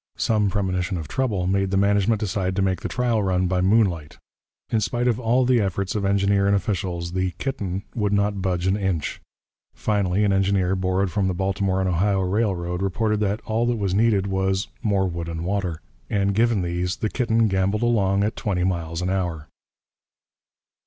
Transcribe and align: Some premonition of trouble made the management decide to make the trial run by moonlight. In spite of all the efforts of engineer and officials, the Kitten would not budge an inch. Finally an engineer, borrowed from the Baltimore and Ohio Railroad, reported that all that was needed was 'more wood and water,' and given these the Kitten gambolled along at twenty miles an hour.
Some 0.17 0.49
premonition 0.49 0.97
of 0.97 1.07
trouble 1.07 1.45
made 1.45 1.69
the 1.69 1.77
management 1.77 2.19
decide 2.21 2.55
to 2.55 2.63
make 2.63 2.81
the 2.81 2.89
trial 2.89 3.21
run 3.21 3.45
by 3.45 3.61
moonlight. 3.61 4.17
In 4.71 4.81
spite 4.81 5.07
of 5.07 5.19
all 5.19 5.45
the 5.45 5.61
efforts 5.61 5.93
of 5.93 6.05
engineer 6.05 6.47
and 6.47 6.55
officials, 6.55 7.11
the 7.11 7.35
Kitten 7.37 7.83
would 7.93 8.11
not 8.11 8.41
budge 8.41 8.65
an 8.65 8.75
inch. 8.75 9.21
Finally 9.75 10.23
an 10.23 10.33
engineer, 10.33 10.75
borrowed 10.75 11.11
from 11.11 11.27
the 11.27 11.35
Baltimore 11.35 11.79
and 11.81 11.87
Ohio 11.89 12.21
Railroad, 12.21 12.81
reported 12.81 13.19
that 13.19 13.41
all 13.41 13.67
that 13.67 13.75
was 13.77 13.93
needed 13.93 14.25
was 14.25 14.69
'more 14.81 15.07
wood 15.07 15.29
and 15.29 15.45
water,' 15.45 15.81
and 16.09 16.33
given 16.33 16.63
these 16.63 16.95
the 16.95 17.07
Kitten 17.11 17.47
gambolled 17.47 17.83
along 17.83 18.23
at 18.23 18.35
twenty 18.35 18.63
miles 18.63 19.03
an 19.03 19.11
hour. 19.11 19.49